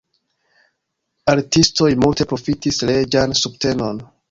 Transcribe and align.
Artistoj 1.33 1.91
multe 2.05 2.29
profitis 2.33 2.83
reĝan 2.93 3.39
subtenon. 3.45 4.05